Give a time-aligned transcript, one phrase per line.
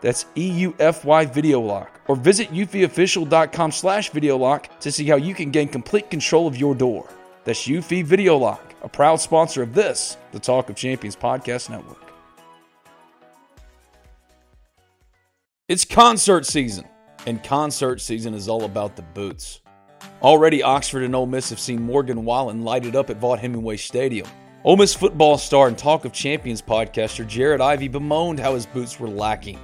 [0.00, 2.00] That's EUFY Video Lock.
[2.08, 6.56] Or visit eufyofficial.com slash video lock to see how you can gain complete control of
[6.56, 7.08] your door.
[7.44, 12.12] That's Eufy Video Lock, a proud sponsor of this, the Talk of Champions Podcast Network.
[15.68, 16.86] It's concert season,
[17.26, 19.60] and concert season is all about the boots.
[20.22, 23.76] Already, Oxford and Ole Miss have seen Morgan Wallen light it up at Vaught Hemingway
[23.76, 24.28] Stadium.
[24.62, 28.98] Ole Miss football star and Talk of Champions podcaster Jared Ivey bemoaned how his boots
[28.98, 29.58] were lacking.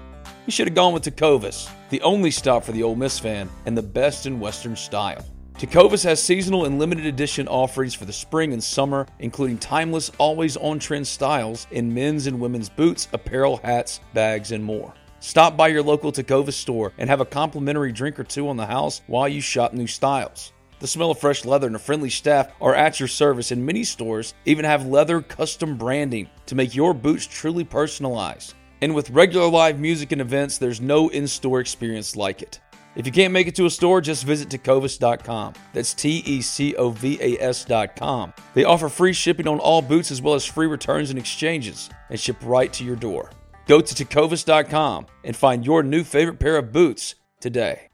[0.44, 3.78] He should have gone with Tecovas, the only stop for the Ole Miss fan and
[3.78, 5.24] the best in Western style.
[5.54, 10.56] Tecovas has seasonal and limited edition offerings for the spring and summer, including timeless, always
[10.56, 14.92] on trend styles in men's and women's boots, apparel, hats, bags, and more.
[15.20, 18.66] Stop by your local Tecovas store and have a complimentary drink or two on the
[18.66, 20.52] house while you shop new styles.
[20.80, 23.84] The smell of fresh leather and a friendly staff are at your service, and many
[23.84, 28.54] stores even have leather custom branding to make your boots truly personalized.
[28.82, 32.58] And with regular live music and events, there's no in store experience like it.
[32.96, 35.54] If you can't make it to a store, just visit tecovas.com.
[35.72, 38.34] That's T E C O V A S.com.
[38.54, 42.18] They offer free shipping on all boots as well as free returns and exchanges and
[42.18, 43.30] ship right to your door.
[43.66, 47.88] Go to tecovas.com and find your new favorite pair of boots today.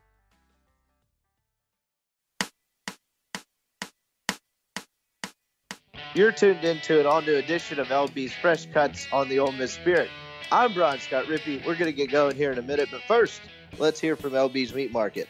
[6.15, 9.72] You're tuned into an all new edition of LB's Fresh Cuts on the Ole Miss
[9.72, 10.09] Spirit.
[10.50, 11.59] I'm Brian Scott Rippee.
[11.66, 13.42] We're going to get going here in a minute, but first,
[13.76, 15.28] let's hear from LB's Meat Market.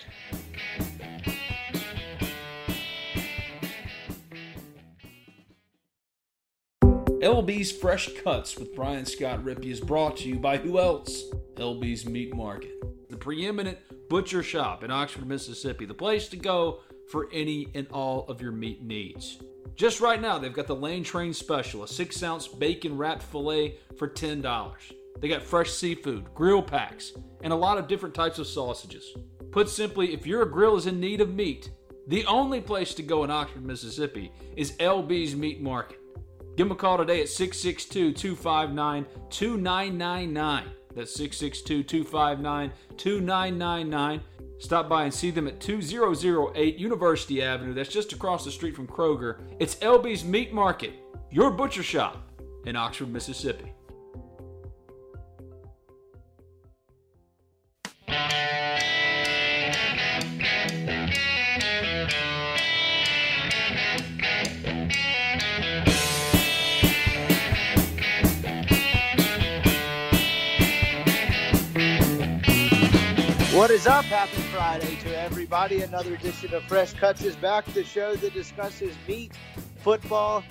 [7.20, 11.24] LB's Fresh Cuts with Brian Scott Rippee is brought to you by who else?
[11.56, 12.70] LB's Meat Market,
[13.10, 13.76] the preeminent
[14.08, 16.78] butcher shop in Oxford, Mississippi, the place to go
[17.10, 19.38] for any and all of your meat needs.
[19.74, 23.78] Just right now, they've got the Lane Train Special, a six ounce bacon wrapped filet
[23.96, 24.42] for $10.
[25.20, 27.12] They got fresh seafood, grill packs,
[27.42, 29.14] and a lot of different types of sausages.
[29.50, 31.70] Put simply, if your grill is in need of meat,
[32.06, 36.00] the only place to go in Oxford, Mississippi is LB's Meat Market.
[36.56, 40.64] Give them a call today at 662 259 2999.
[40.94, 44.20] That's 662 259 2999.
[44.58, 47.74] Stop by and see them at 2008 University Avenue.
[47.74, 49.38] That's just across the street from Kroger.
[49.60, 50.94] It's LB's Meat Market,
[51.30, 52.28] your butcher shop
[52.66, 53.72] in Oxford, Mississippi.
[73.58, 74.04] What is up?
[74.04, 75.82] Happy Friday to everybody.
[75.82, 79.32] Another edition of Fresh Cuts is back, the show that discusses meat,
[79.82, 80.44] football,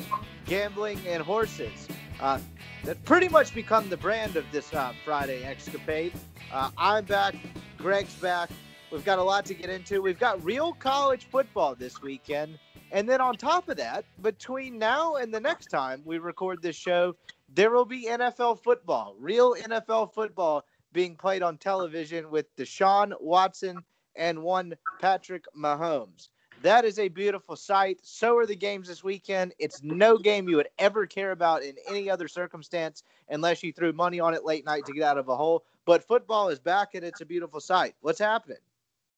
[0.45, 1.87] gambling, and horses.
[2.19, 2.37] Uh,
[2.83, 6.11] that pretty much become the brand of this uh, Friday escapade.
[6.51, 7.35] Uh, I'm back.
[7.77, 8.49] Greg's back.
[8.91, 10.01] We've got a lot to get into.
[10.01, 12.59] We've got real college football this weekend.
[12.91, 16.75] And then on top of that, between now and the next time we record this
[16.75, 17.15] show,
[17.55, 23.83] there will be NFL football, real NFL football being played on television with Deshaun Watson
[24.15, 26.29] and one Patrick Mahomes.
[26.63, 27.99] That is a beautiful sight.
[28.01, 29.53] So are the games this weekend.
[29.59, 33.93] It's no game you would ever care about in any other circumstance unless you threw
[33.93, 35.63] money on it late night to get out of a hole.
[35.85, 37.93] But football is back and it's a beautiful sight.
[38.01, 38.57] What's happening?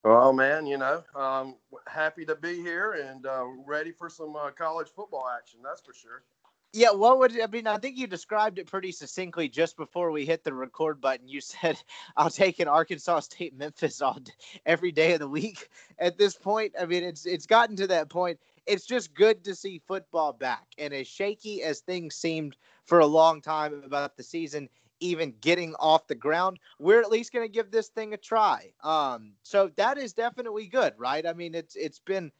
[0.04, 1.56] Well, man, you know, um,
[1.86, 5.60] happy to be here and uh, ready for some uh, college football action.
[5.62, 6.22] That's for sure.
[6.72, 7.66] Yeah, what would I mean?
[7.66, 11.26] I think you described it pretty succinctly just before we hit the record button.
[11.26, 11.82] You said,
[12.16, 14.18] "I'll take an Arkansas State Memphis all
[14.66, 15.68] every day of the week."
[15.98, 18.38] At this point, I mean, it's it's gotten to that point.
[18.66, 23.06] It's just good to see football back, and as shaky as things seemed for a
[23.06, 24.68] long time about the season,
[25.00, 28.72] even getting off the ground, we're at least going to give this thing a try.
[28.84, 31.26] Um, so that is definitely good, right?
[31.26, 32.30] I mean, it's it's been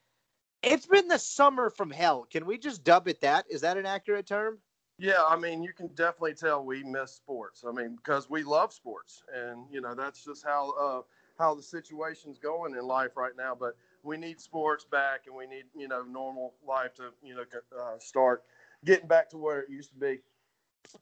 [0.63, 2.27] it's been the summer from hell.
[2.31, 3.47] Can we just dub it that?
[3.49, 4.59] Is that an accurate term?
[4.99, 7.65] Yeah, I mean, you can definitely tell we miss sports.
[7.67, 11.01] I mean, because we love sports, and you know that's just how uh,
[11.39, 13.57] how the situation's going in life right now.
[13.59, 17.45] But we need sports back, and we need you know normal life to you know
[17.79, 18.45] uh, start
[18.85, 20.21] getting back to where it used to be.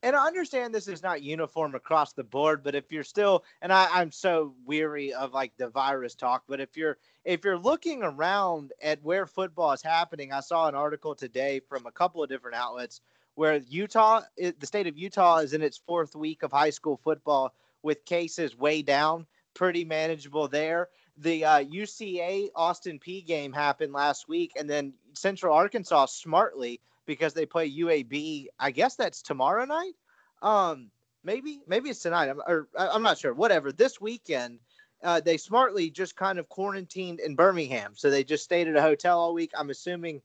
[0.02, 3.72] And I understand this is not uniform across the board, but if you're still, and
[3.72, 8.02] I, I'm so weary of like the virus talk, but if you're if you're looking
[8.02, 12.28] around at where football is happening, I saw an article today from a couple of
[12.28, 13.00] different outlets
[13.34, 17.54] where Utah, the state of Utah, is in its fourth week of high school football
[17.82, 20.88] with cases way down, pretty manageable there.
[21.18, 27.34] The uh, UCA Austin Peay game happened last week, and then Central Arkansas smartly because
[27.34, 28.46] they play UAB.
[28.60, 29.94] I guess that's tomorrow night.
[30.42, 30.90] Um,
[31.24, 32.28] maybe maybe it's tonight.
[32.28, 33.34] I'm or I'm not sure.
[33.34, 33.72] Whatever.
[33.72, 34.60] This weekend,
[35.02, 38.82] uh, they smartly just kind of quarantined in Birmingham, so they just stayed at a
[38.82, 39.50] hotel all week.
[39.58, 40.20] I'm assuming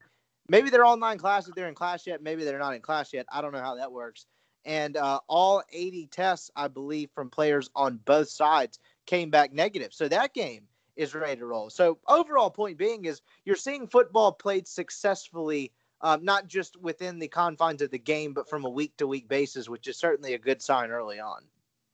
[0.48, 2.22] maybe they're online class if they're in class yet.
[2.22, 3.26] Maybe they're not in class yet.
[3.32, 4.26] I don't know how that works.
[4.66, 9.92] And uh, all 80 tests, I believe, from players on both sides came back negative.
[9.92, 10.62] So that game
[10.96, 11.70] is ready to roll.
[11.70, 15.72] So overall point being is you're seeing football played successfully,
[16.04, 19.26] um, not just within the confines of the game, but from a week to week
[19.26, 21.42] basis, which is certainly a good sign early on.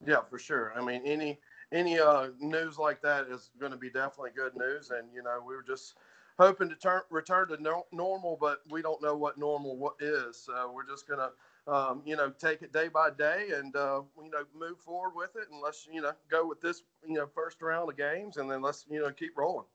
[0.04, 0.72] Yeah, for sure.
[0.76, 1.38] I mean, any
[1.72, 4.90] any uh, news like that is going to be definitely good news.
[4.90, 5.94] And you know, we were just
[6.40, 10.36] hoping to turn return to no, normal, but we don't know what normal what is.
[10.36, 11.30] So we're just gonna,
[11.68, 15.36] um, you know, take it day by day and uh, you know move forward with
[15.36, 18.50] it, and let's you know go with this you know first round of games, and
[18.50, 19.66] then let's you know keep rolling.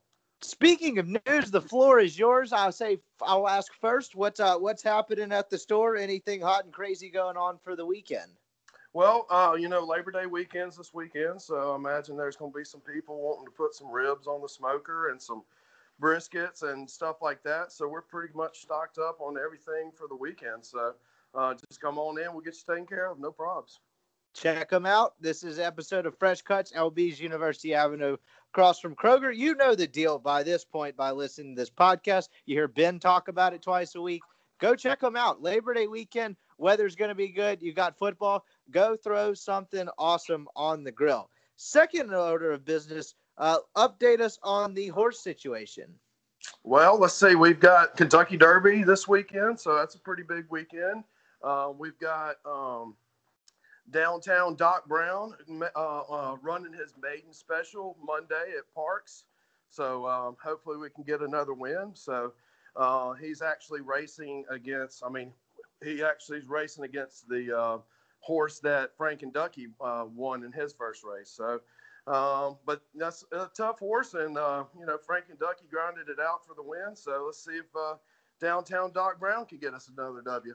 [0.45, 2.53] Speaking of news, the floor is yours.
[2.53, 4.15] I'll say I'll ask first.
[4.15, 5.95] What's uh, what's happening at the store?
[5.95, 8.31] Anything hot and crazy going on for the weekend?
[8.94, 12.57] Well, uh, you know, Labor Day weekends this weekend, so I imagine there's going to
[12.57, 15.44] be some people wanting to put some ribs on the smoker and some
[16.00, 17.71] briskets and stuff like that.
[17.71, 20.63] So we're pretty much stocked up on everything for the weekend.
[20.63, 20.94] So
[21.33, 22.31] uh, just come on in.
[22.31, 23.19] We'll get you taken care of.
[23.19, 23.80] No problems.
[24.36, 25.13] Check them out.
[25.21, 28.18] This is episode of Fresh Cuts, LB's University Avenue,
[28.56, 29.36] across from Kroger.
[29.36, 32.30] You know the deal by this point by listening to this podcast.
[32.46, 34.22] You hear Ben talk about it twice a week.
[34.62, 35.44] Go check them out.
[35.44, 37.62] Labor Day weekend, weather's going to be good.
[37.62, 38.46] You got football.
[38.72, 41.30] Go throw something awesome on the grill.
[41.57, 45.94] Second order of business, uh, update us on the horse situation.
[46.63, 47.36] Well, let's see.
[47.36, 51.04] We've got Kentucky Derby this weekend, so that's a pretty big weekend.
[51.44, 52.96] Uh, we've got um,
[53.92, 55.34] downtown Doc Brown
[55.76, 59.24] uh, uh, running his maiden special Monday at Parx.
[59.70, 61.92] So um, hopefully we can get another win.
[61.94, 62.34] So
[62.76, 65.04] uh, he's actually racing against.
[65.06, 65.32] I mean,
[65.84, 67.78] he actually is racing against the uh,
[68.20, 71.30] horse that Frank and Ducky uh, won in his first race.
[71.30, 71.62] So
[72.08, 76.20] um, but that's a tough horse, and uh, you know Frank and Ducky grounded it
[76.20, 76.96] out for the win.
[76.96, 77.66] So let's see if
[78.40, 80.54] downtown Doc Brown can get us another W.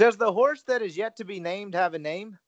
[0.00, 2.38] Does the horse that is yet to be named have a name?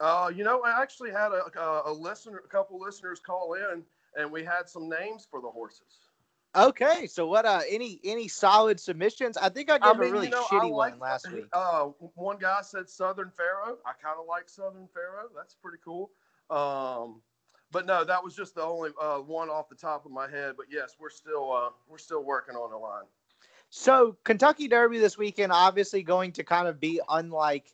[0.00, 3.84] Uh, you know, I actually had a, a, a listener, a couple listeners call in,
[4.16, 6.10] and we had some names for the horses.
[6.56, 7.46] Okay, so what?
[7.46, 9.36] Uh, any any solid submissions?
[9.36, 11.44] I think I gave I mean, a really you know, shitty like, one last week.
[11.52, 13.78] Uh, one guy said Southern Pharaoh.
[13.86, 15.28] I kind of like Southern Pharaoh.
[15.36, 16.10] That's pretty cool.
[16.50, 17.22] Um,
[17.70, 20.54] but no, that was just the only uh, one off the top of my head.
[20.56, 23.04] But yes, we're still uh, we're still working on the line.
[23.78, 27.70] So Kentucky Derby this weekend, obviously going to kind of be unlike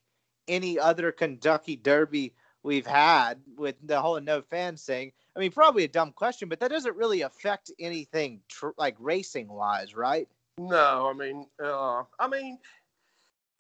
[0.49, 2.35] any other Kentucky Derby
[2.65, 5.13] we've had with the whole no fans thing.
[5.37, 9.47] I mean, probably a dumb question, but that doesn't really affect anything tr- like racing
[9.47, 10.27] wise, right?
[10.59, 12.59] No, I mean, uh, I mean,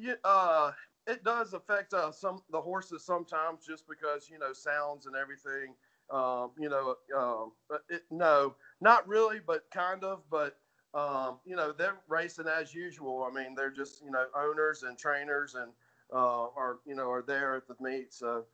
[0.00, 0.73] yeah, uh,
[1.07, 5.76] it does affect uh, some the horses sometimes just because you know sounds and everything
[6.12, 7.52] um, you know, um,
[7.88, 10.23] it, no, not really, but kind of.
[10.31, 10.57] But
[10.95, 13.27] um, you know, they're racing as usual.
[13.29, 15.73] I mean, they're just you know owners and trainers and
[16.13, 18.13] uh, are you know are there at the meet.
[18.13, 18.45] So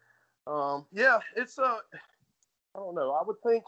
[0.46, 1.78] um, yeah, it's uh,
[2.74, 3.12] I don't know.
[3.12, 3.64] I would think.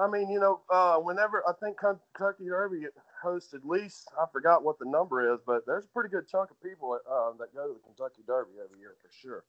[0.00, 2.86] I mean, you know, uh, whenever I think Kentucky Derby
[3.20, 6.52] hosts at least, I forgot what the number is, but there's a pretty good chunk
[6.52, 9.44] of people uh, that go to the Kentucky Derby every year for sure.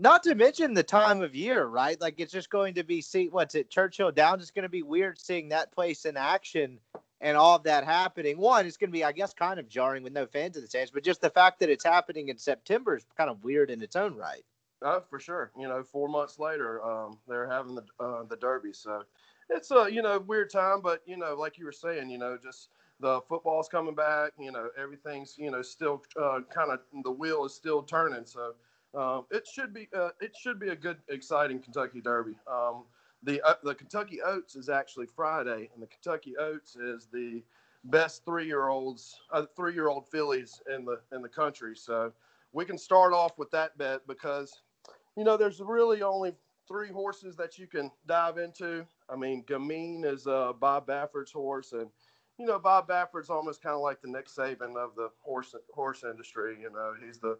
[0.00, 2.00] Not to mention the time of year, right?
[2.00, 4.42] Like it's just going to be see what's it Churchill Downs.
[4.42, 6.80] It's going to be weird seeing that place in action
[7.20, 8.38] and all of that happening.
[8.38, 10.68] One, it's going to be, I guess, kind of jarring with no fans in the
[10.68, 13.82] stands, but just the fact that it's happening in September is kind of weird in
[13.82, 14.44] its own right.
[14.82, 15.50] Oh, for sure.
[15.58, 19.02] You know, four months later, um, they're having the uh, the Derby, so
[19.50, 22.38] it's a you know weird time, but you know, like you were saying, you know,
[22.42, 24.32] just the football's coming back.
[24.38, 28.54] You know, everything's you know still uh, kind of the wheel is still turning, so
[28.94, 32.36] um, it should be uh, it should be a good, exciting Kentucky Derby.
[32.50, 32.84] Um,
[33.22, 37.42] the uh, the Kentucky Oaks is actually Friday, and the Kentucky Oaks is the
[37.84, 41.76] best three year olds, uh, three year old fillies in the in the country.
[41.76, 42.12] So
[42.52, 44.62] we can start off with that bet because,
[45.16, 46.32] you know, there's really only
[46.66, 48.86] three horses that you can dive into.
[49.08, 51.88] I mean, Gamine is uh, Bob Baffert's horse, and
[52.38, 56.04] you know, Bob Baffert's almost kind of like the Nick Saban of the horse horse
[56.04, 56.56] industry.
[56.60, 57.38] You know, he's the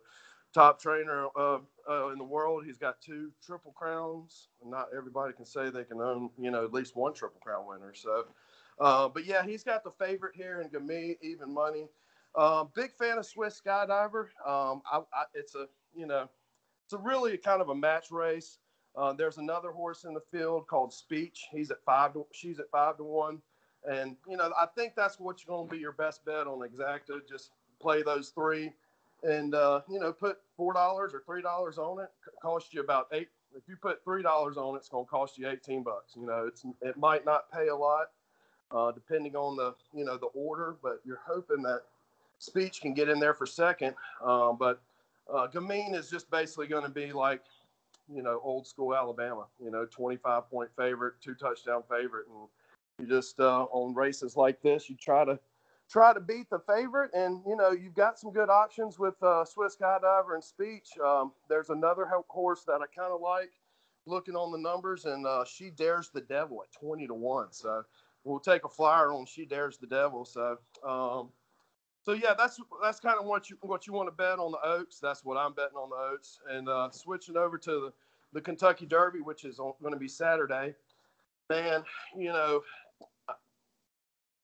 [0.53, 2.65] top trainer uh, uh, in the world.
[2.65, 4.49] He's got two triple crowns.
[4.65, 7.95] Not everybody can say they can own, you know, at least one triple crown winner.
[7.95, 8.25] So,
[8.81, 11.89] uh, but yeah, he's got the favorite here in Gamine, even money.
[12.37, 14.29] Um, big fan of Swiss Skydiver.
[14.47, 16.29] Um, I, I, it's a, you know,
[16.85, 18.59] it's a really kind of a match race.
[18.97, 21.47] Uh, there's another horse in the field called Speech.
[21.53, 23.41] He's at five to, she's at five to one.
[23.89, 27.21] And, you know, I think that's what's going to be your best bet on exacta.
[27.29, 28.73] Just play those three
[29.23, 32.11] and, uh, you know, put $4 or $3 on it.
[32.43, 33.29] Cost you about eight.
[33.57, 34.25] If you put $3
[34.57, 36.15] on it, it's going to cost you 18 bucks.
[36.17, 38.11] You know, it's, it might not pay a lot,
[38.71, 41.83] uh, depending on the, you know, the order, but you're hoping that
[42.39, 43.95] speech can get in there for second.
[44.23, 44.81] Um, but
[45.33, 47.43] uh, Gamine is just basically going to be like,
[48.13, 52.27] you know, old school Alabama, you know, 25 point favorite, two touchdown favorite.
[52.29, 52.49] And
[52.99, 55.39] you just, uh, on races like this, you try to,
[55.91, 57.11] try to beat the favorite.
[57.15, 60.91] And, you know, you've got some good options with uh, Swiss Skydiver and Speech.
[61.05, 63.51] Um, there's another horse that I kind of like
[64.07, 67.53] looking on the numbers, and uh, Shedaresthedevil at 20 to 1.
[67.53, 67.83] So
[68.25, 70.27] we'll take a flyer on Shedaresthedevil.
[70.27, 71.31] So, um,
[72.03, 74.67] so yeah, that's that's kind of what you what you want to bet on the
[74.67, 75.01] Oaks.
[75.01, 76.39] That's what I'm betting on the Oaks.
[76.49, 77.93] And uh, switching over to the,
[78.33, 80.75] the Kentucky Derby, which is going to be Saturday.
[81.51, 81.83] Man,
[82.17, 82.63] you know,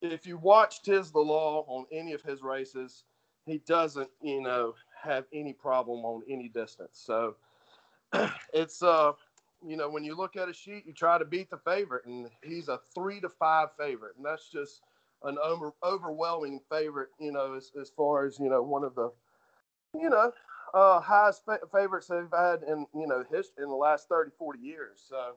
[0.02, 3.04] if you watch Tiz the Law on any of his races,
[3.46, 6.98] he doesn't, you know, have any problem on any distance.
[6.98, 7.36] So
[8.52, 9.12] it's uh,
[9.66, 12.30] you know, when you look at a sheet, you try to beat the favorite, and
[12.42, 14.82] he's a three to five favorite, and that's just
[15.22, 19.10] an over, overwhelming favorite, you know, as, as far as, you know, one of the,
[19.94, 20.32] you know,
[20.74, 24.60] uh, highest fa- favorites they've had in, you know, history in the last 30, 40
[24.60, 25.04] years.
[25.08, 25.36] So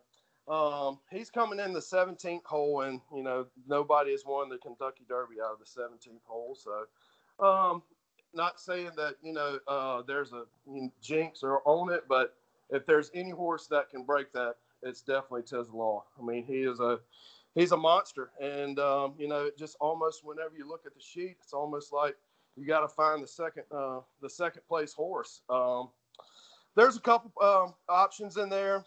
[0.50, 5.06] um, he's coming in the 17th hole, and, you know, nobody has won the Kentucky
[5.08, 6.56] Derby out of the 17th hole.
[6.56, 7.84] So, um,
[8.34, 12.36] not saying that, you know, uh, there's a you know, jinx or on it, but
[12.70, 16.06] if there's any horse that can break that, it's definitely Tiz Law.
[16.20, 17.00] I mean, he is a,
[17.56, 18.32] he's a monster.
[18.42, 22.16] And um, you know, just almost whenever you look at the sheet, it's almost like
[22.56, 25.42] you got to find the second uh, the second place horse.
[25.50, 25.90] Um,
[26.76, 28.86] there's a couple um, options in there.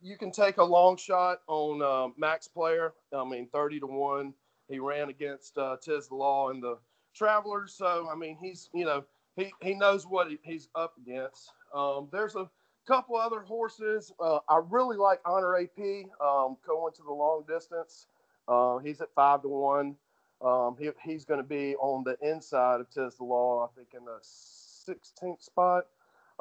[0.00, 2.94] You can take a long shot on uh, Max Player.
[3.12, 4.34] I mean, thirty to one.
[4.68, 6.78] He ran against uh, Tiz the Law and the
[7.14, 9.04] Travers, so I mean, he's you know
[9.36, 11.52] he he knows what he, he's up against.
[11.74, 12.48] Um, there's a
[12.86, 14.12] couple other horses.
[14.18, 15.78] Uh, I really like Honor AP
[16.20, 18.06] um, going to the long distance.
[18.48, 19.96] Uh, he's at five to one.
[20.42, 23.88] Um, he, he's going to be on the inside of Tiz the Law, I think,
[23.96, 25.86] in the 16th spot.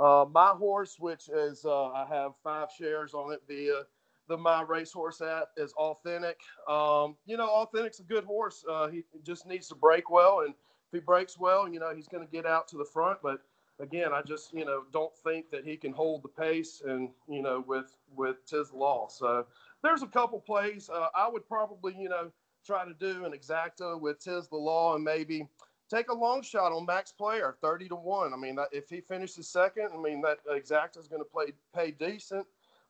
[0.01, 3.83] Uh, my horse, which is uh, I have five shares on it via
[4.27, 6.39] the My Racehorse app, is Authentic.
[6.67, 8.65] Um, you know, Authentic's a good horse.
[8.67, 12.07] Uh, he just needs to break well, and if he breaks well, you know, he's
[12.07, 13.19] going to get out to the front.
[13.21, 13.41] But
[13.79, 17.43] again, I just you know don't think that he can hold the pace and you
[17.43, 19.07] know with with Tiz Law.
[19.07, 19.45] So
[19.83, 22.31] there's a couple plays uh, I would probably you know
[22.65, 25.47] try to do an exacta with Tiz the Law and maybe
[25.93, 28.33] take a long shot on Max Player, thirty to one.
[28.33, 31.91] I mean, if he finishes second, I mean that exact is going to play pay
[31.91, 32.45] decent.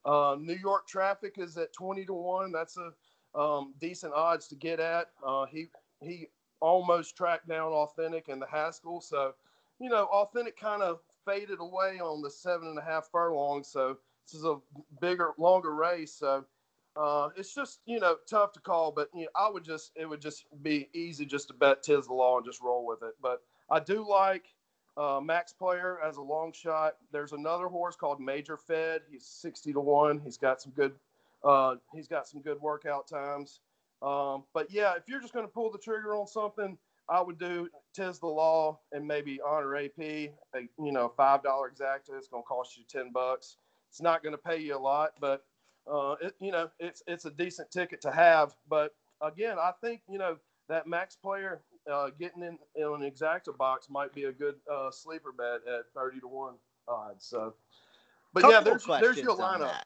[0.05, 2.51] Uh, New York Traffic is at twenty to one.
[2.51, 5.07] That's a um, decent odds to get at.
[5.25, 5.67] Uh, he
[6.01, 6.27] he
[6.59, 9.33] almost tracked down Authentic and the Haskell, so
[9.79, 13.63] you know, authentic kind of faded away on the seven and a half furlong.
[13.63, 14.57] So this is a
[15.01, 16.13] bigger, longer race.
[16.13, 16.45] So
[16.95, 20.07] uh, it's just you know tough to call, but you know, I would just it
[20.07, 23.15] would just be easy just to bet Tiz the Law and just roll with it.
[23.21, 24.45] But I do like
[24.97, 26.97] uh, Max Player as a long shot.
[27.11, 29.01] There's another horse called Major Fed.
[29.09, 30.19] He's sixty to one.
[30.23, 30.93] He's got some good.
[31.43, 33.61] Uh, he's got some good workout times.
[34.01, 37.39] Um, but yeah, if you're just going to pull the trigger on something, I would
[37.39, 39.99] do Tiz the Law and maybe Honor AP.
[39.99, 40.29] A,
[40.77, 42.17] you know, five dollar exacta.
[42.17, 43.57] It's going to cost you ten bucks.
[43.89, 45.45] It's not going to pay you a lot, but
[45.91, 48.55] uh, it, you know, it's it's a decent ticket to have.
[48.69, 50.37] But again, I think you know
[50.69, 51.61] that max player
[51.91, 55.85] uh, getting in, in an exacta box might be a good uh, sleeper bet at
[55.95, 56.55] thirty to one
[56.87, 57.25] odds.
[57.25, 57.53] So,
[58.33, 59.81] but couple yeah, there's there's your lineup.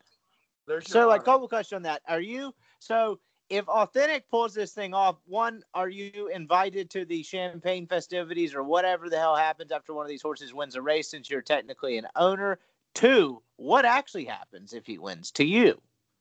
[0.68, 1.26] There's your So, like, lineup.
[1.26, 2.02] couple questions on that.
[2.08, 3.20] Are you so?
[3.48, 8.64] If Authentic pulls this thing off, one, are you invited to the champagne festivities or
[8.64, 12.00] whatever the hell happens after one of these horses wins a race since you're technically
[12.00, 12.58] an owner?
[12.96, 15.80] Two, what actually happens if he wins to you?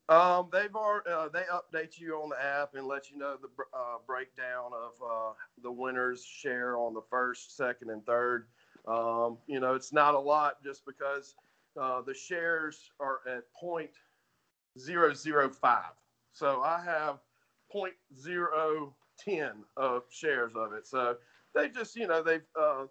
[0.09, 3.49] Um, they've already, uh, they update you on the app and let you know the
[3.73, 8.49] uh, breakdown of uh, the winners share on the first, second, and third.
[8.87, 11.37] Um, you know, it's not a lot just because
[11.81, 13.93] uh, the shares are at point
[14.79, 15.95] zero zero five.
[16.33, 17.21] So I have
[17.73, 20.87] point zero ten of shares of it.
[20.87, 21.17] So
[21.55, 22.85] they just, you know, they've uh,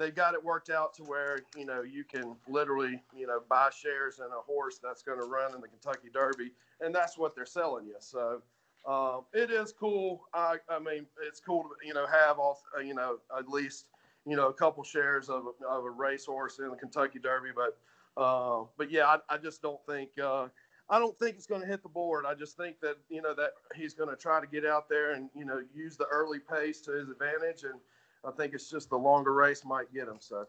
[0.00, 3.68] they've got it worked out to where you know you can literally you know buy
[3.70, 7.36] shares in a horse that's going to run in the Kentucky Derby, and that's what
[7.36, 7.96] they're selling you.
[8.00, 8.42] So
[8.88, 10.22] um, it is cool.
[10.32, 13.84] I, I mean, it's cool to you know have all you know at least
[14.26, 17.78] you know a couple shares of a, of a racehorse in the Kentucky Derby, but
[18.20, 20.10] uh, but yeah, I, I just don't think.
[20.18, 20.48] Uh,
[20.92, 22.24] I don't think it's going to hit the board.
[22.26, 25.12] I just think that you know that he's going to try to get out there
[25.12, 27.78] and you know use the early pace to his advantage, and
[28.24, 30.16] I think it's just the longer race might get him.
[30.18, 30.46] So.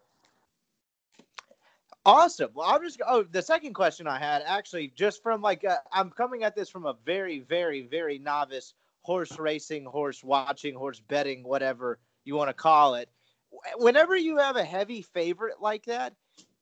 [2.06, 2.50] Awesome.
[2.54, 3.00] Well, I'm just.
[3.08, 6.70] Oh, the second question I had actually just from like uh, I'm coming at this
[6.70, 8.74] from a very, very, very novice
[9.04, 13.10] horse racing, horse watching, horse betting, whatever you want to call it.
[13.76, 16.14] Whenever you have a heavy favorite like that,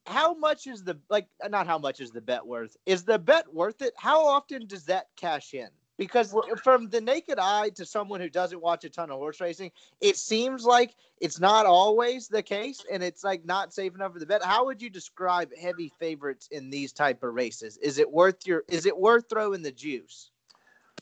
[0.06, 1.28] how much is the like?
[1.50, 2.76] Not how much is the bet worth?
[2.86, 3.94] Is the bet worth it?
[3.98, 5.70] How often does that cash in?
[6.00, 9.70] Because from the naked eye to someone who doesn't watch a ton of horse racing,
[10.00, 14.20] it seems like it's not always the case, and it's like not safe enough for
[14.20, 14.42] the bet.
[14.42, 17.78] How would you describe heavy favorites in these type of races?
[17.84, 18.64] Is it worth your?
[18.70, 20.32] Is it worth throwing the juice?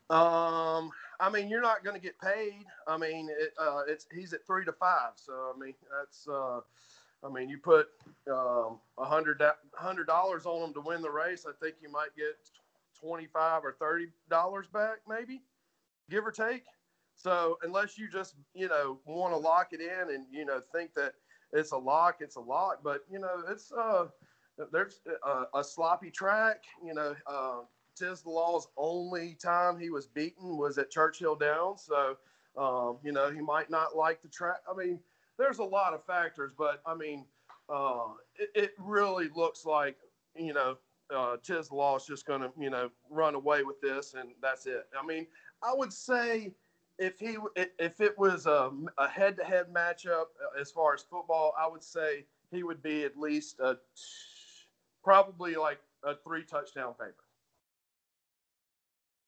[0.10, 0.90] Um,
[1.20, 2.66] I mean, you're not going to get paid.
[2.88, 6.28] I mean, it, uh, it's he's at three to five, so I mean that's.
[6.28, 6.62] Uh,
[7.24, 7.88] I mean, you put
[8.28, 9.42] um, a um, hundred
[9.76, 11.46] hundred dollars on him to win the race.
[11.48, 12.36] I think you might get
[13.00, 15.42] 25 or 30 dollars back maybe
[16.10, 16.64] give or take
[17.16, 20.94] so unless you just you know want to lock it in and you know think
[20.94, 21.14] that
[21.54, 24.06] it's a lock it's a lock but you know it's uh
[24.72, 27.60] there's a, a sloppy track you know uh
[27.98, 31.88] Tiz the Law's only time he was beaten was at Churchill Downs.
[31.88, 32.18] So,
[32.58, 34.62] um, you know, he might not like the track.
[34.72, 35.00] I mean,
[35.38, 37.26] there's a lot of factors, but I mean,
[37.70, 39.98] uh, it, it, really looks like,
[40.36, 40.78] you know,
[41.16, 44.66] uh, Tiz Law is just going to, you know, run away with this, and that's
[44.66, 44.88] it.
[45.00, 45.28] I mean,
[45.64, 46.54] I would say
[47.00, 51.68] if he if it was a, a head-to-head matchup uh, as far as football, I
[51.68, 53.78] would say he would be at least a
[55.04, 57.16] probably like a three touchdown favorite.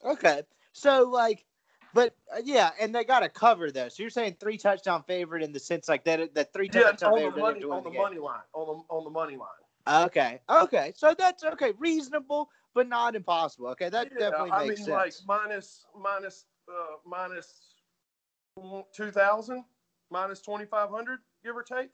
[0.06, 1.46] Okay, so like,
[1.94, 3.98] but uh, yeah, and they got to cover this.
[3.98, 7.26] So you're saying three touchdown favorite in the sense like that that three touchdown yeah,
[7.26, 9.48] on the money on the, the money line on the on the money line.
[9.90, 10.40] Okay.
[10.50, 10.94] Okay.
[10.96, 11.74] So that's okay.
[11.80, 13.68] Reasonable, but not impossible.
[13.70, 13.90] Okay.
[13.90, 14.90] That yeah, definitely I makes mean, sense.
[14.90, 17.76] like minus, minus, uh, minus
[18.96, 19.64] 2000,
[20.12, 21.90] minus 2500, give or take.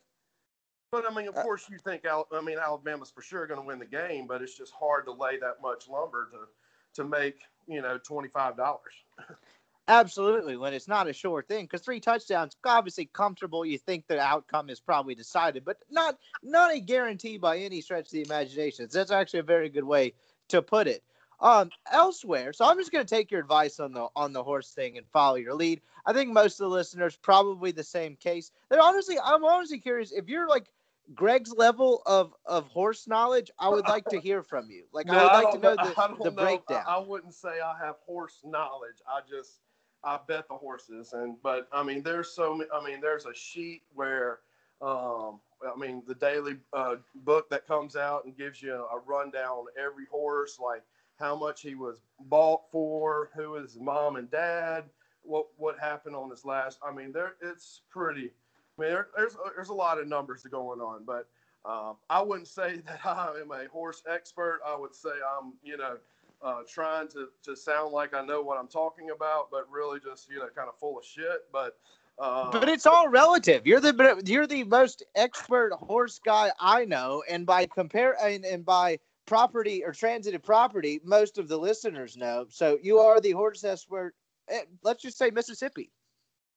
[0.91, 3.65] But I mean, of uh, course, you think, I mean, Alabama's for sure going to
[3.65, 7.39] win the game, but it's just hard to lay that much lumber to, to make,
[7.67, 8.55] you know, $25.
[9.87, 13.63] Absolutely, when it's not a sure thing, because three touchdowns, obviously comfortable.
[13.63, 18.05] You think the outcome is probably decided, but not not a guarantee by any stretch
[18.05, 18.87] of the imagination.
[18.91, 20.13] That's actually a very good way
[20.49, 21.03] to put it.
[21.39, 24.71] Um, elsewhere, so I'm just going to take your advice on the on the horse
[24.71, 25.81] thing and follow your lead.
[26.07, 28.51] I think most of the listeners probably the same case.
[28.69, 30.71] They're honestly, I'm honestly curious if you're like
[31.13, 33.51] Greg's level of of horse knowledge.
[33.59, 34.85] I would like to hear from you.
[34.91, 36.83] Like no, I would like to know the, the breakdown.
[36.87, 38.97] I, I wouldn't say I have horse knowledge.
[39.07, 39.59] I just
[40.05, 41.13] I bet the horses.
[41.13, 44.39] And but I mean, there's so I mean, there's a sheet where
[44.81, 49.49] um, I mean, the daily uh, book that comes out and gives you a, rundown
[49.49, 50.83] on every horse, like
[51.17, 54.85] how much he was bought for, who his mom and dad,
[55.23, 56.79] what what happened on his last.
[56.87, 58.31] I mean, there it's pretty.
[58.77, 61.27] I mean, there, there's there's a lot of numbers going on, but
[61.65, 64.59] um, I wouldn't say that I am a horse expert.
[64.65, 65.97] I would say I'm, you know,
[66.45, 70.29] uh, trying to, to sound like I know what I'm talking about, but really just
[70.29, 71.45] you know kind of full of shit.
[71.51, 71.77] But
[72.19, 73.65] uh, but it's all relative.
[73.65, 78.63] You're the you're the most expert horse guy I know, and by compare and, and
[78.63, 82.45] by property or transitive property, most of the listeners know.
[82.49, 84.13] So you are the horse expert.
[84.47, 85.89] Eh, let's just say Mississippi.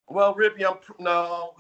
[0.07, 1.55] Well, Rippee, I'm no,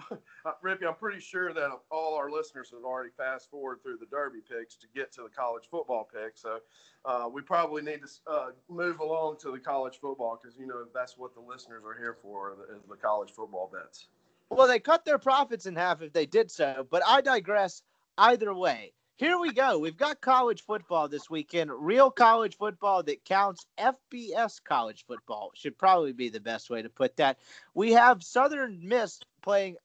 [0.62, 0.86] Rippee.
[0.86, 4.76] I'm pretty sure that all our listeners have already fast forward through the Derby picks
[4.76, 6.36] to get to the college football pick.
[6.36, 6.58] So
[7.04, 10.84] uh, we probably need to uh, move along to the college football because you know
[10.94, 14.08] that's what the listeners are here for is the college football bets.
[14.50, 17.82] Well, they cut their profits in half if they did so, but I digress.
[18.16, 19.78] Either way, here we go.
[19.80, 21.72] We've got college football this weekend.
[21.72, 23.66] Real college football that counts.
[23.76, 27.38] FBS college football should probably be the best way to put that.
[27.74, 29.76] We have Southern Miss playing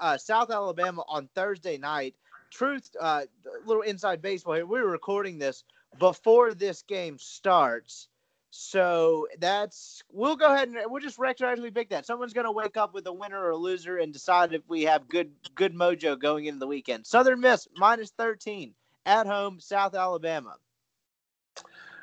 [0.00, 2.14] uh, South Alabama on Thursday night.
[2.50, 3.24] Truth, uh,
[3.66, 4.64] little inside baseball here.
[4.64, 5.62] We were recording this
[5.98, 8.08] before this game starts.
[8.48, 12.06] So that's we'll go ahead and we'll just retroactively pick that.
[12.06, 15.06] Someone's gonna wake up with a winner or a loser and decide if we have
[15.06, 17.04] good good mojo going into the weekend.
[17.04, 18.72] Southern Miss minus 13
[19.04, 20.56] at home, South Alabama.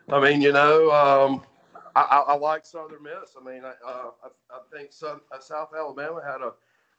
[0.07, 1.41] I mean, you know, um,
[1.95, 3.35] I, I, like Southern Miss.
[3.35, 6.53] I mean, I, uh, I, I think South, uh, South, Alabama had a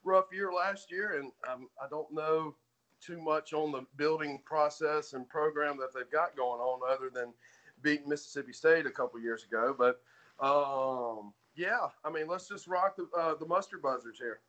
[0.04, 2.54] rough year last year, and um, I don't know
[3.00, 7.32] too much on the building process and program that they've got going on, other than
[7.82, 9.74] beating Mississippi State a couple years ago.
[9.76, 10.00] But
[10.44, 14.40] um, yeah, I mean, let's just rock the uh, the mustard buzzards here.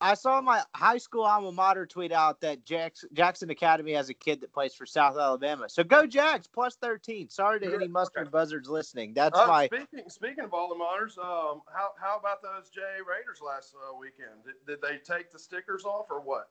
[0.00, 4.14] I saw my high school alma mater tweet out that Jackson, Jackson Academy has a
[4.14, 5.68] kid that plays for South Alabama.
[5.68, 7.28] So go Jags plus thirteen.
[7.28, 8.30] Sorry to any mustard okay.
[8.30, 9.12] buzzards listening.
[9.14, 10.08] That's uh, my speaking.
[10.08, 14.44] Speaking of alma maters, um, how how about those J Raiders last uh, weekend?
[14.44, 16.50] Did, did they take the stickers off or what?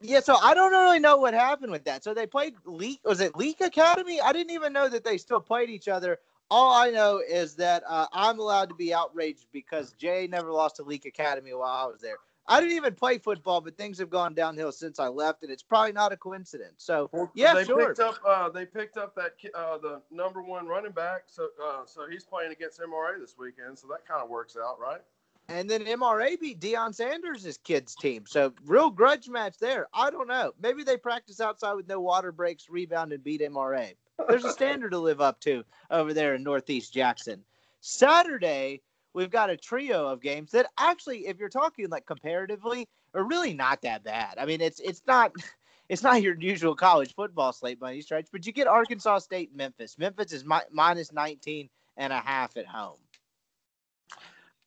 [0.00, 2.04] Yeah, so I don't really know what happened with that.
[2.04, 3.00] So they played Leake.
[3.04, 4.20] Was it Leake Academy?
[4.20, 6.18] I didn't even know that they still played each other.
[6.50, 10.76] All I know is that uh, I'm allowed to be outraged because Jay never lost
[10.76, 12.16] to Leake Academy while I was there.
[12.46, 15.62] I didn't even play football, but things have gone downhill since I left, and it's
[15.62, 16.74] probably not a coincidence.
[16.78, 17.88] So yeah, they sure.
[17.88, 21.86] Picked up, uh, they picked up that uh, the number one running back, so uh,
[21.86, 25.00] so he's playing against MRA this weekend, so that kind of works out, right?
[25.48, 29.88] And then MRA beat Deion Sanders' kids team, so real grudge match there.
[29.92, 30.52] I don't know.
[30.60, 33.94] Maybe they practice outside with no water breaks, rebound, and beat MRA.
[34.28, 37.42] There's a standard to live up to over there in Northeast Jackson.
[37.80, 38.80] Saturday
[39.14, 43.54] we've got a trio of games that actually, if you're talking like comparatively, are really
[43.54, 44.34] not that bad.
[44.38, 45.32] I mean, it's it's not
[45.88, 49.54] it's not your usual college football slate by any stretch, but you get Arkansas State,
[49.54, 49.96] Memphis.
[49.96, 52.98] Memphis is mi- minus 19 and a half at home.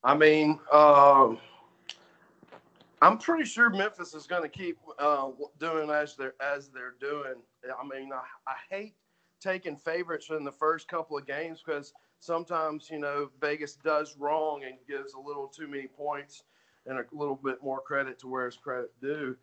[0.03, 1.38] I mean, um,
[3.01, 5.29] I'm pretty sure Memphis is going to keep uh,
[5.60, 7.36] doing as they're as they're doing.
[7.65, 8.95] I mean, I, I hate
[9.41, 14.63] taking favorites in the first couple of games because– sometimes you know Vegas does wrong
[14.65, 16.43] and gives a little too many points
[16.86, 19.36] and a little bit more credit to where it's credit due.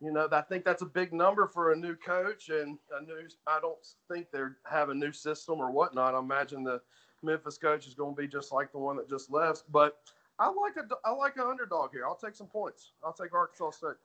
[0.00, 3.28] You know, I think that's a big number for a new coach and a new.
[3.46, 3.78] I don't
[4.10, 6.14] think they have a new system or whatnot.
[6.14, 6.80] I imagine the
[7.22, 9.64] Memphis coach is going to be just like the one that just left.
[9.72, 9.98] But
[10.38, 12.06] I like a I like an underdog here.
[12.06, 12.92] I'll take some points.
[13.04, 13.96] I'll take Arkansas State.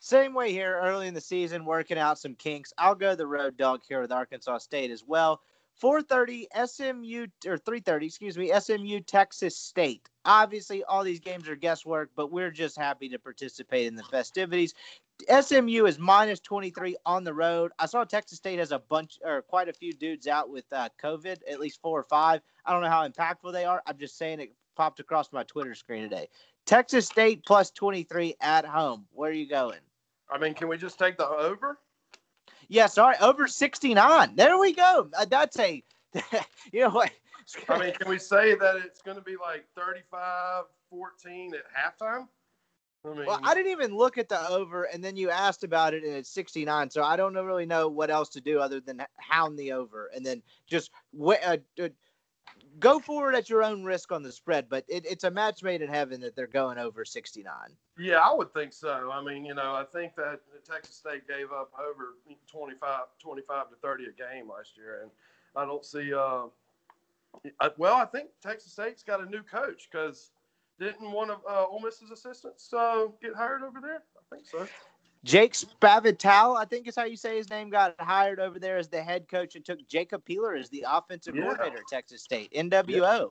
[0.00, 2.72] Same way here early in the season, working out some kinks.
[2.78, 5.40] I'll go the road dog here with Arkansas State as well.
[5.80, 10.08] 4:30 SMU or 3:30, excuse me, SMU Texas State.
[10.24, 14.74] Obviously, all these games are guesswork, but we're just happy to participate in the festivities.
[15.28, 17.72] SMU is minus 23 on the road.
[17.78, 20.88] I saw Texas State has a bunch or quite a few dudes out with uh,
[21.02, 22.40] COVID, at least four or five.
[22.64, 23.82] I don't know how impactful they are.
[23.86, 26.28] I'm just saying it popped across my Twitter screen today.
[26.66, 29.06] Texas State plus 23 at home.
[29.12, 29.80] Where are you going?
[30.30, 31.78] I mean, can we just take the over?
[32.68, 34.36] Yeah, sorry, over 69.
[34.36, 35.08] There we go.
[35.18, 35.82] Uh, that's a,
[36.72, 37.10] you know what?
[37.68, 42.28] I mean, can we say that it's going to be like 35 14 at halftime?
[43.04, 45.94] I mean, well, I didn't even look at the over, and then you asked about
[45.94, 46.90] it, and it's 69.
[46.90, 50.26] So I don't really know what else to do other than hound the over, and
[50.26, 51.88] then just uh, uh,
[52.78, 54.68] go forward at your own risk on the spread.
[54.68, 57.54] But it, it's a match made in heaven that they're going over 69.
[57.98, 59.10] Yeah, I would think so.
[59.12, 62.14] I mean, you know, I think that Texas State gave up over
[62.50, 65.00] 25, 25 to 30 a game last year.
[65.02, 65.10] And
[65.56, 66.44] I don't see, uh,
[67.60, 70.30] I, well, I think Texas State's got a new coach because
[70.78, 74.02] didn't one of uh, Ole Miss's assistants uh, get hired over there?
[74.16, 74.66] I think so.
[75.24, 78.88] Jake Spavital, I think is how you say his name, got hired over there as
[78.88, 81.42] the head coach and took Jacob Peeler as the offensive yeah.
[81.42, 82.88] coordinator at Texas State, NWO.
[82.88, 83.24] Yeah.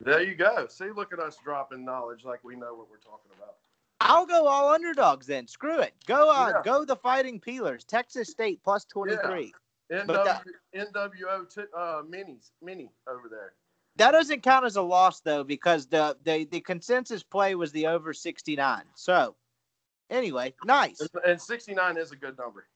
[0.00, 0.66] There you go.
[0.68, 3.56] See, look at us dropping knowledge like we know what we're talking about.
[4.04, 5.46] I'll go all underdogs then.
[5.46, 5.94] Screw it.
[6.06, 6.50] Go on.
[6.50, 6.62] Yeah.
[6.64, 7.84] Go the Fighting Peelers.
[7.84, 9.52] Texas State plus 23.
[9.90, 10.04] Yeah.
[10.04, 10.42] NW,
[10.74, 13.52] NWO t- uh, minis, mini over there.
[13.96, 17.88] That doesn't count as a loss though because the, the the consensus play was the
[17.88, 18.84] over 69.
[18.94, 19.36] So,
[20.08, 21.06] anyway, nice.
[21.26, 22.66] And 69 is a good number.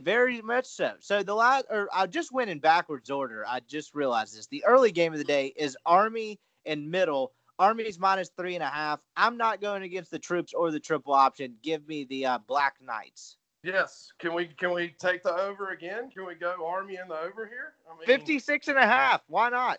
[0.00, 0.94] Very much so.
[1.00, 3.44] So the last, or I just went in backwards order.
[3.46, 4.46] I just realized this.
[4.46, 8.68] The early game of the day is Army and Middle Army's minus three and a
[8.68, 9.00] half.
[9.18, 11.56] I'm not going against the troops or the triple option.
[11.62, 13.36] Give me the uh, Black Knights.
[13.62, 14.10] Yes.
[14.18, 16.10] Can we can we take the over again?
[16.10, 17.74] Can we go Army in the over here?
[17.86, 19.22] I mean, 56 and a half.
[19.28, 19.78] Why not?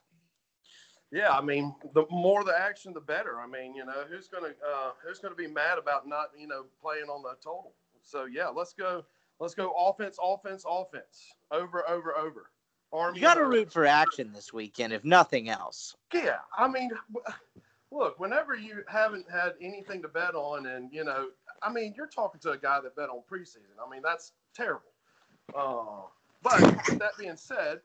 [1.12, 3.42] Yeah, I mean, the more the action, the better.
[3.42, 6.66] I mean, you know, who's gonna uh, who's gonna be mad about not you know
[6.80, 7.74] playing on the total?
[8.04, 9.04] So yeah, let's go.
[9.40, 11.34] Let's go offense, offense, offense.
[11.50, 12.52] Over, over, over.
[12.94, 15.96] Army you got to root for action this weekend, if nothing else.
[16.14, 16.92] Yeah, I mean,
[17.92, 21.28] look, whenever you haven't had anything to bet on, and you know,
[21.62, 23.78] I mean, you're talking to a guy that bet on preseason.
[23.86, 24.92] I mean, that's terrible.
[25.56, 26.08] Uh,
[26.42, 26.60] but
[26.98, 27.82] that being said,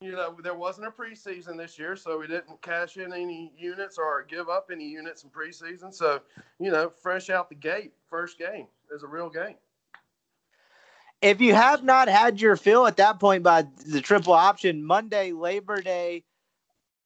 [0.00, 3.98] you know, there wasn't a preseason this year, so we didn't cash in any units
[3.98, 5.92] or give up any units in preseason.
[5.92, 6.20] So,
[6.60, 9.56] you know, fresh out the gate, first game is a real game.
[11.20, 15.32] If you have not had your fill at that point by the triple option, Monday,
[15.32, 16.22] Labor Day,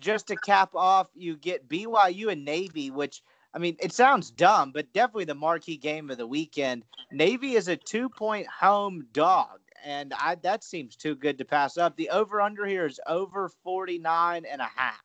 [0.02, 3.22] just to cap off, you get BYU and Navy, which
[3.54, 6.84] I mean, it sounds dumb, but definitely the marquee game of the weekend.
[7.10, 11.76] Navy is a two point home dog and I that seems too good to pass
[11.76, 11.96] up.
[11.96, 15.00] The over under here is over 49 and a half.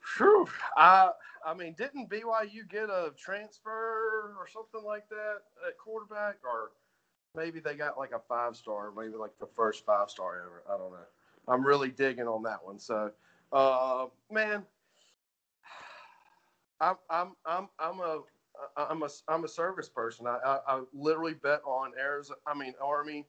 [0.00, 0.46] Sure.
[0.76, 1.10] I
[1.46, 6.70] I mean, didn't BYU get a transfer or something like that at quarterback or
[7.34, 10.64] maybe they got like a five star, maybe like the first five star ever.
[10.68, 11.06] I don't know.
[11.48, 12.78] I'm really digging on that one.
[12.78, 13.10] So,
[13.52, 14.64] uh, man,
[16.80, 18.20] I'm I'm I'm I'm a
[18.76, 20.26] I'm a I'm a service person.
[20.26, 22.38] I, I, I literally bet on Arizona.
[22.46, 23.26] I mean Army,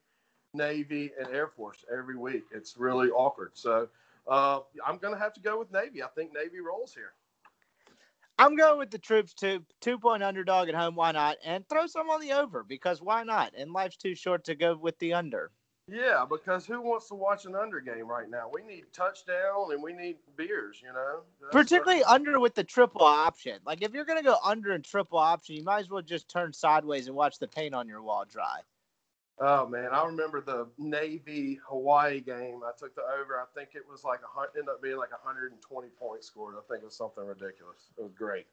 [0.54, 2.44] Navy, and Air Force every week.
[2.52, 3.52] It's really awkward.
[3.54, 3.88] So
[4.28, 6.02] uh, I'm to have to go with Navy.
[6.02, 7.12] I think Navy rolls here.
[8.38, 9.62] I'm going with the troops too.
[9.80, 10.94] Two point underdog at home.
[10.94, 11.36] Why not?
[11.44, 13.52] And throw some on the over because why not?
[13.56, 15.50] And life's too short to go with the under.
[15.90, 18.48] Yeah, because who wants to watch an under game right now?
[18.52, 21.20] We need touchdown and we need beers, you know.
[21.40, 23.58] That's Particularly under with the triple option.
[23.66, 26.52] Like if you're gonna go under and triple option, you might as well just turn
[26.52, 28.60] sideways and watch the paint on your wall dry.
[29.40, 32.60] Oh man, I remember the Navy Hawaii game.
[32.64, 33.40] I took the over.
[33.40, 36.54] I think it was like a hundred, ended up being like 120 points scored.
[36.56, 37.88] I think it was something ridiculous.
[37.98, 38.46] It was great.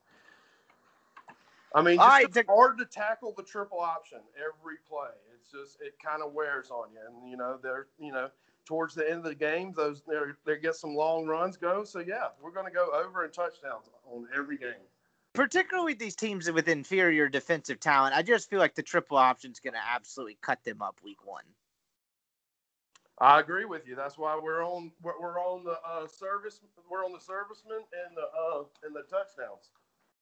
[1.76, 5.12] I mean, just right, it's hard to tackle the triple option every play.
[5.48, 8.30] It's just it kind of wears on you, and you know they're you know
[8.66, 10.04] towards the end of the game, those
[10.46, 11.84] they get some long runs go.
[11.84, 14.74] So yeah, we're going to go over and touchdowns on every game.
[15.34, 19.60] Particularly these teams with inferior defensive talent, I just feel like the triple option is
[19.60, 21.44] going to absolutely cut them up week one.
[23.20, 23.96] I agree with you.
[23.96, 28.24] That's why we're on we're on the uh, service we're on the servicemen and the
[28.24, 29.72] uh, and the touchdowns.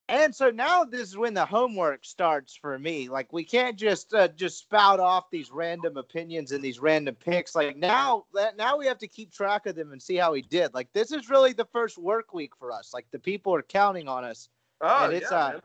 [0.08, 3.10] And so now this is when the homework starts for me.
[3.10, 7.56] Like we can't just uh, just spout off these random opinions and these random picks.
[7.56, 10.44] Like now that now we have to keep track of them and see how he
[10.44, 10.76] did.
[10.76, 12.92] Like this is really the first work week for us.
[12.94, 14.50] Like the people are counting on us.
[14.82, 15.60] Oh, and it's yeah, uh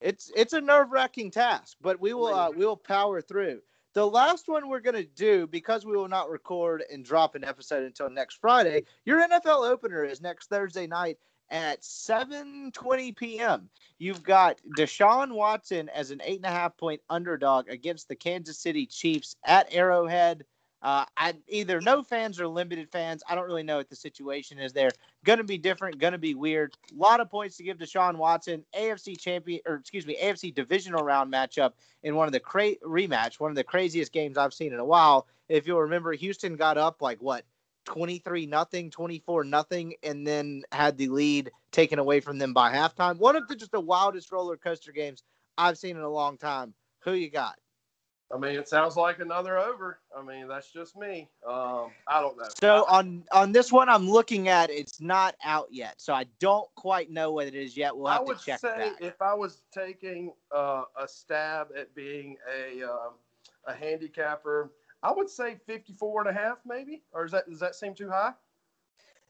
[0.00, 3.60] it's it's a nerve-wracking task, but we will uh, we will power through.
[3.94, 7.42] The last one we're going to do because we will not record and drop an
[7.42, 8.84] episode until next Friday.
[9.06, 11.16] Your NFL opener is next Thursday night
[11.50, 13.68] at 7:20 p.m.
[13.98, 18.58] You've got Deshaun Watson as an eight and a half point underdog against the Kansas
[18.58, 20.44] City Chiefs at Arrowhead.
[20.80, 23.22] Uh, I either no fans or limited fans.
[23.28, 24.90] I don't really know what the situation is there.
[25.24, 25.98] Going to be different.
[25.98, 26.76] Going to be weird.
[26.92, 28.64] A lot of points to give Deshaun Watson.
[28.76, 31.72] AFC champion, or excuse me, AFC divisional round matchup
[32.04, 34.84] in one of the cra- rematch, one of the craziest games I've seen in a
[34.84, 35.26] while.
[35.48, 37.44] If you'll remember, Houston got up like what
[37.88, 43.18] 23 nothing, 24 nothing, and then had the lead taken away from them by halftime.
[43.18, 45.22] One of the just the wildest roller coaster games
[45.56, 46.74] I've seen in a long time.
[47.00, 47.56] Who you got?
[48.32, 50.00] I mean, it sounds like another over.
[50.14, 51.30] I mean, that's just me.
[51.46, 52.48] Um, I don't know.
[52.60, 56.68] So on on this one, I'm looking at it's not out yet, so I don't
[56.74, 57.96] quite know what it is yet.
[57.96, 58.62] We'll have to check.
[58.62, 63.10] I would say if I was taking uh, a stab at being a uh,
[63.66, 67.02] a handicapper, I would say 54 and a half, maybe.
[67.12, 68.32] Or is that does that seem too high?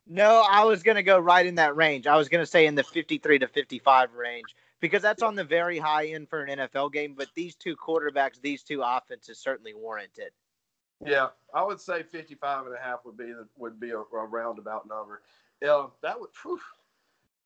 [0.07, 2.07] No, I was going to go right in that range.
[2.07, 5.45] I was going to say in the 53 to 55 range because that's on the
[5.45, 7.15] very high end for an NFL game.
[7.17, 10.31] But these two quarterbacks, these two offenses certainly warranted.
[11.05, 14.89] Yeah, I would say 55 and a half would be would be a, a roundabout
[14.89, 15.23] number.
[15.63, 16.31] Yeah, that would.
[16.43, 16.59] Whew,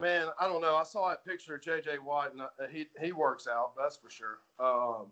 [0.00, 0.76] man, I don't know.
[0.76, 1.98] I saw that picture of J.J.
[1.98, 3.72] Watt, and uh, he he works out.
[3.76, 4.38] That's for sure.
[4.58, 5.08] Um,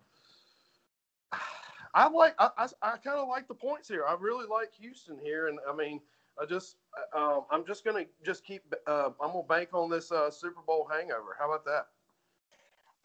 [1.95, 4.05] I like I, I, I kind of like the points here.
[4.07, 6.01] I really like Houston here, and I mean,
[6.41, 6.77] I just
[7.17, 10.89] um, I'm just gonna just keep uh, I'm gonna bank on this uh, Super Bowl
[10.91, 11.37] hangover.
[11.39, 11.87] How about that?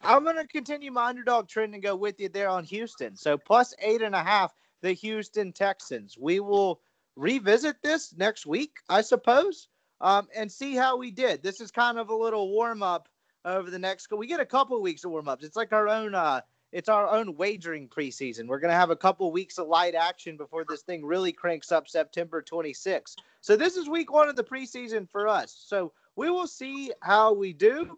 [0.01, 3.15] I'm gonna continue my underdog trend and go with you there on Houston.
[3.15, 6.17] So plus eight and a half, the Houston Texans.
[6.19, 6.81] We will
[7.15, 9.67] revisit this next week, I suppose,
[10.01, 11.41] um, and see how we did.
[11.41, 13.09] This is kind of a little warm up
[13.45, 14.11] over the next.
[14.11, 15.43] We get a couple of weeks of warm ups.
[15.43, 16.41] It's like our own uh,
[16.75, 18.47] it's our own wagering preseason.
[18.47, 21.71] We're going to have a couple weeks of light action before this thing really cranks
[21.71, 23.15] up September 26th.
[23.39, 25.55] So this is week one of the preseason for us.
[25.65, 27.97] So we will see how we do.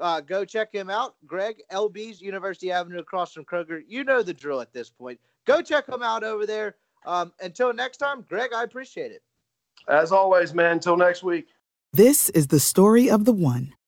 [0.00, 3.80] Uh, go check him out, Greg LB's University Avenue across from Kroger.
[3.86, 5.20] You know the drill at this point.
[5.44, 6.74] Go check him out over there.
[7.06, 9.22] Um, until next time, Greg, I appreciate it.
[9.88, 10.72] As always, man.
[10.72, 11.46] Until next week.
[11.92, 13.75] This is the story of the one.